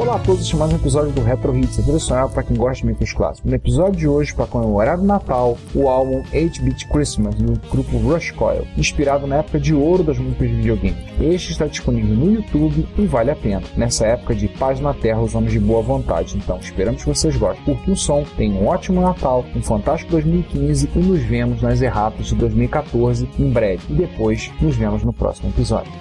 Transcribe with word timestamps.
Olá 0.00 0.16
a 0.16 0.18
todos, 0.18 0.40
este 0.40 0.54
é 0.54 0.58
mais 0.58 0.72
um 0.72 0.76
episódio 0.76 1.12
do 1.12 1.20
Retro 1.20 1.54
Hits, 1.54 1.78
a 1.78 1.82
trilha 1.82 1.98
sonora 1.98 2.28
para 2.30 2.42
quem 2.42 2.56
gosta 2.56 2.80
de 2.80 2.86
micros 2.86 3.12
clássicos. 3.12 3.50
No 3.50 3.54
episódio 3.54 3.96
de 3.96 4.08
hoje, 4.08 4.34
para 4.34 4.46
comemorar 4.46 4.98
o 4.98 5.04
Natal, 5.04 5.58
o 5.74 5.90
álbum 5.90 6.22
8-Bit 6.32 6.88
Christmas, 6.88 7.34
do 7.34 7.60
grupo 7.68 7.98
Rush 7.98 8.30
Coil, 8.30 8.66
inspirado 8.78 9.26
na 9.26 9.36
época 9.36 9.60
de 9.60 9.74
ouro 9.74 10.02
das 10.02 10.16
músicas 10.16 10.48
de 10.48 10.56
videogame. 10.56 10.96
Este 11.20 11.52
está 11.52 11.66
disponível 11.66 12.16
no 12.16 12.32
YouTube 12.32 12.88
e 12.96 13.06
vale 13.06 13.30
a 13.30 13.36
pena, 13.36 13.62
nessa 13.76 14.06
época 14.06 14.34
de 14.34 14.48
paz 14.48 14.80
na 14.80 14.94
terra, 14.94 15.20
os 15.20 15.34
homens 15.34 15.52
de 15.52 15.60
boa 15.60 15.82
vontade. 15.82 16.34
Então, 16.34 16.58
esperamos 16.60 17.04
que 17.04 17.08
vocês 17.10 17.36
gostem. 17.36 17.62
Curte 17.62 17.90
o 17.90 17.96
som, 17.96 18.24
tenham 18.38 18.62
um 18.62 18.68
ótimo 18.68 19.02
Natal, 19.02 19.44
um 19.54 19.62
fantástico 19.62 20.12
2015 20.12 20.88
e 20.96 20.98
nos 20.98 21.20
vemos 21.20 21.60
nas 21.60 21.82
erratas 21.82 22.28
de 22.28 22.36
2014 22.36 23.28
em 23.38 23.50
breve. 23.50 23.82
E 23.90 23.92
depois, 23.92 24.50
nos 24.62 24.74
vemos 24.76 25.04
no 25.04 25.12
próximo 25.12 25.50
episódio. 25.50 25.92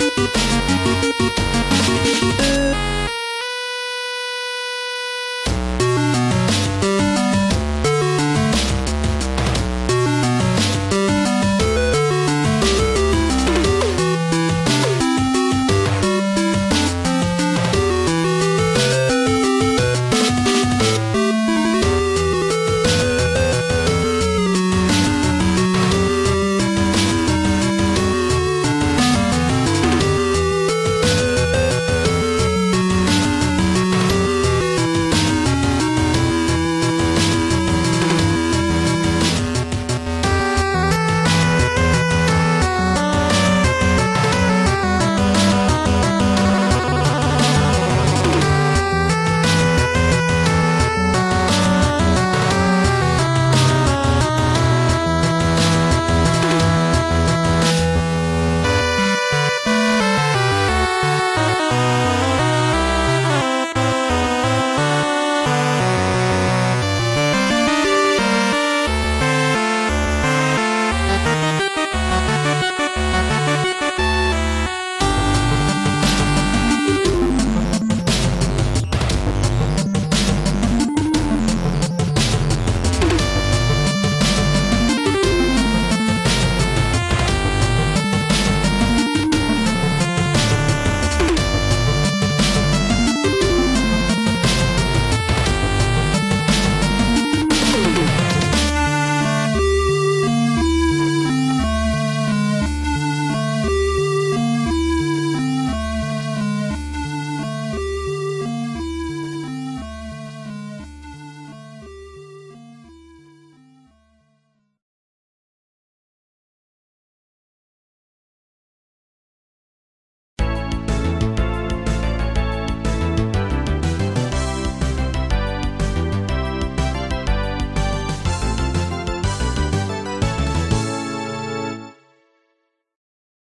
No 0.00 0.06
hay. 0.06 1.43